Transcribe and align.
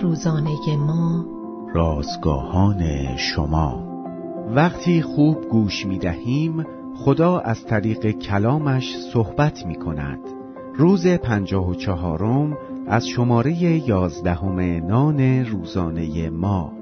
روزانه 0.00 0.76
ما. 0.76 1.24
رازگاهان 1.74 3.16
شما. 3.16 3.86
وقتی 4.54 5.02
خوب 5.02 5.48
گوش 5.48 5.86
می 5.86 5.98
دهیم 5.98 6.66
خدا 6.96 7.38
از 7.38 7.64
طریق 7.64 8.10
کلامش 8.10 8.96
صحبت 9.12 9.66
می 9.66 9.74
کند. 9.74 10.18
روز 10.74 11.06
پنجاه 11.06 11.70
و 11.70 11.74
چهارم 11.74 12.56
از 12.86 13.06
شماره 13.06 13.88
یازدهم 13.88 14.60
نان 14.86 15.44
روزانه 15.44 16.30
ما. 16.30 16.72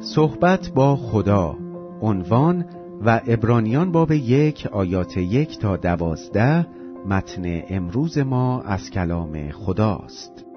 صحبت 0.00 0.70
با 0.74 0.96
خدا. 0.96 1.56
عنوان 2.02 2.64
و 3.04 3.20
ابرانیان 3.26 3.92
باب 3.92 4.12
یک 4.12 4.68
آیات 4.72 5.16
یک 5.16 5.58
تا 5.58 5.76
دوازده 5.76 6.66
متن 7.06 7.62
امروز 7.68 8.18
ما 8.18 8.60
از 8.60 8.90
کلام 8.90 9.50
خداست. 9.50 10.51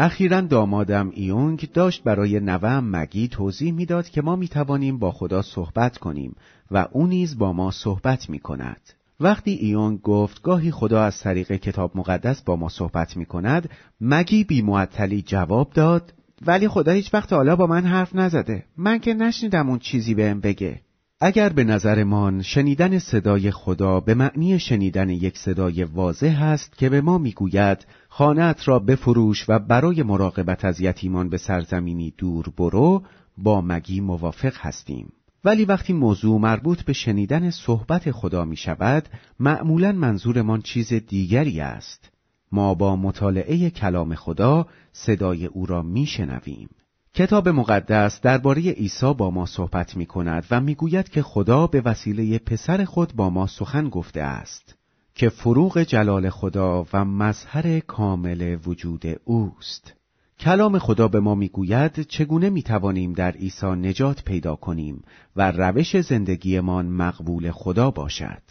اخیرا 0.00 0.40
دامادم 0.40 1.10
ایونگ 1.14 1.68
داشت 1.74 2.02
برای 2.02 2.40
نوم 2.40 2.84
مگی 2.90 3.28
توضیح 3.28 3.72
می‌داد 3.72 4.08
که 4.08 4.22
ما 4.22 4.36
می 4.36 4.48
توانیم 4.48 4.98
با 4.98 5.12
خدا 5.12 5.42
صحبت 5.42 5.98
کنیم 5.98 6.36
و 6.70 6.86
او 6.92 7.06
نیز 7.06 7.38
با 7.38 7.52
ما 7.52 7.70
صحبت 7.70 8.30
می 8.30 8.38
کند. 8.38 8.80
وقتی 9.20 9.50
ایونگ 9.50 10.02
گفت 10.02 10.42
گاهی 10.42 10.70
خدا 10.70 11.02
از 11.02 11.20
طریق 11.20 11.52
کتاب 11.52 11.92
مقدس 11.94 12.42
با 12.42 12.56
ما 12.56 12.68
صحبت 12.68 13.16
می 13.16 13.26
کند 13.26 13.70
مگی 14.00 14.44
بی 14.44 14.62
معطلی 14.62 15.22
جواب 15.22 15.72
داد 15.72 16.14
ولی 16.46 16.68
خدا 16.68 16.92
هیچ 16.92 17.14
وقت 17.14 17.32
حالا 17.32 17.56
با 17.56 17.66
من 17.66 17.84
حرف 17.84 18.14
نزده 18.14 18.64
من 18.76 18.98
که 18.98 19.14
نشنیدم 19.14 19.68
اون 19.68 19.78
چیزی 19.78 20.14
بهم 20.14 20.40
بگه 20.40 20.80
اگر 21.20 21.48
به 21.48 21.64
نظرمان 21.64 22.42
شنیدن 22.42 22.98
صدای 22.98 23.50
خدا 23.50 24.00
به 24.00 24.14
معنی 24.14 24.58
شنیدن 24.58 25.10
یک 25.10 25.38
صدای 25.38 25.84
واضح 25.84 26.42
است 26.42 26.78
که 26.78 26.88
به 26.88 27.00
ما 27.00 27.18
می‌گوید 27.18 27.86
خانت 28.08 28.68
را 28.68 28.78
بفروش 28.78 29.44
و 29.48 29.58
برای 29.58 30.02
مراقبت 30.02 30.64
از 30.64 30.80
یتیمان 30.80 31.28
به 31.28 31.36
سرزمینی 31.36 32.14
دور 32.18 32.44
برو 32.56 33.02
با 33.38 33.60
مگی 33.60 34.00
موافق 34.00 34.54
هستیم 34.56 35.12
ولی 35.44 35.64
وقتی 35.64 35.92
موضوع 35.92 36.40
مربوط 36.40 36.82
به 36.82 36.92
شنیدن 36.92 37.50
صحبت 37.50 38.10
خدا 38.10 38.44
می 38.44 38.56
شود 38.56 39.08
معمولا 39.40 39.92
منظورمان 39.92 40.62
چیز 40.62 40.92
دیگری 40.92 41.60
است 41.60 42.10
ما 42.52 42.74
با 42.74 42.96
مطالعه 42.96 43.70
کلام 43.70 44.14
خدا 44.14 44.66
صدای 44.92 45.46
او 45.46 45.66
را 45.66 45.82
می 45.82 46.06
شنویم. 46.06 46.68
کتاب 47.14 47.48
مقدس 47.48 48.20
درباره 48.20 48.62
عیسی 48.62 49.14
با 49.14 49.30
ما 49.30 49.46
صحبت 49.46 49.96
می 49.96 50.06
کند 50.06 50.46
و 50.50 50.60
می 50.60 50.74
گوید 50.74 51.08
که 51.08 51.22
خدا 51.22 51.66
به 51.66 51.80
وسیله 51.80 52.38
پسر 52.38 52.84
خود 52.84 53.12
با 53.16 53.30
ما 53.30 53.46
سخن 53.46 53.88
گفته 53.88 54.20
است 54.20 54.74
که 55.14 55.28
فروغ 55.28 55.82
جلال 55.82 56.30
خدا 56.30 56.86
و 56.92 57.04
مظهر 57.04 57.80
کامل 57.80 58.58
وجود 58.66 59.02
اوست. 59.24 59.94
کلام 60.40 60.78
خدا 60.78 61.08
به 61.08 61.20
ما 61.20 61.34
می‌گوید 61.34 62.02
چگونه 62.02 62.50
می 62.50 62.62
توانیم 62.62 63.12
در 63.12 63.30
عیسی 63.30 63.66
نجات 63.66 64.24
پیدا 64.24 64.56
کنیم 64.56 65.02
و 65.36 65.50
روش 65.50 66.00
زندگیمان 66.00 66.86
مقبول 66.86 67.50
خدا 67.50 67.90
باشد. 67.90 68.42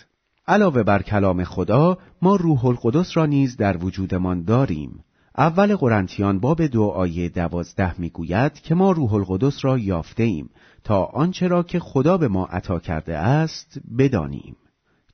علاوه 0.48 0.84
بر 0.84 1.02
کلام 1.02 1.44
خدا 1.44 1.98
ما 2.22 2.36
روح 2.36 2.66
القدس 2.66 3.18
را 3.18 3.26
نیز 3.26 3.58
در 3.58 3.86
وجودمان 3.86 4.44
داریم 4.44 5.04
اول 5.38 5.76
قرنتیان 5.76 6.40
باب 6.40 6.66
دو 6.66 6.84
آیه 6.84 7.30
دوازده 7.30 8.00
می‌گوید 8.00 8.54
که 8.54 8.76
ما 8.76 8.92
روح 8.92 9.14
القدس 9.14 9.66
را 9.66 9.78
یافته 9.78 10.24
ایم 10.24 10.50
تا 10.84 11.04
آنچه 11.04 11.48
را 11.48 11.64
که 11.64 11.80
خدا 11.80 12.18
به 12.18 12.28
ما 12.28 12.46
عطا 12.46 12.80
کرده 12.80 13.18
است 13.18 13.80
بدانیم 13.98 14.56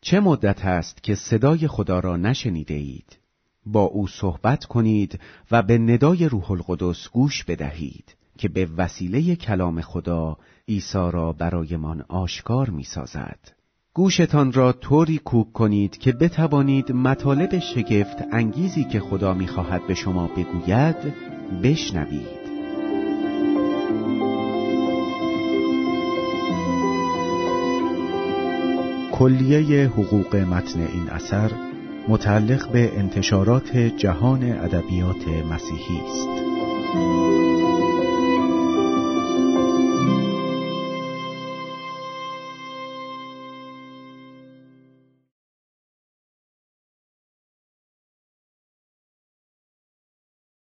چه 0.02 0.20
مدت 0.20 0.66
است 0.66 1.04
که 1.04 1.16
صدای 1.16 1.68
خدا 1.68 2.00
را 2.00 2.18
نشنیده 2.18 2.74
اید 2.74 3.18
با 3.66 3.84
او 3.84 4.08
صحبت 4.08 4.66
کنید 4.66 5.20
و 5.52 5.62
به 5.62 5.78
ندای 5.78 6.30
روح 6.30 6.52
القدس 6.52 7.10
گوش 7.10 7.44
بدهید 7.44 8.16
که 8.38 8.50
به 8.50 8.70
وسیله 8.78 9.36
کلام 9.36 9.82
خدا 9.82 10.38
عیسی 10.68 11.12
را 11.12 11.34
برایمان 11.34 12.06
آشکار 12.10 12.70
می 12.70 12.84
سازد. 12.84 13.63
گوشتان 13.96 14.54
را 14.54 14.72
طوری 14.72 15.18
کوک 15.18 15.54
کنید 15.54 15.98
که 15.98 16.12
بتوانید 16.12 16.92
مطالب 16.92 17.60
شگفت 17.60 18.18
انگیزی 18.32 18.84
که 18.84 19.00
خدا 19.00 19.34
می‌خواهد 19.34 19.88
به 19.88 19.94
شما 19.94 20.28
بگوید 20.28 20.96
بشنوید. 21.64 22.44
کلیه 29.12 29.88
حقوق 29.88 30.36
متن 30.36 30.80
این 30.80 31.10
اثر 31.10 31.52
متعلق 32.08 32.72
به 32.72 33.00
انتشارات 33.00 33.78
جهان 33.78 34.44
ادبیات 34.44 35.28
مسیحی 35.28 36.02
است. 36.08 36.30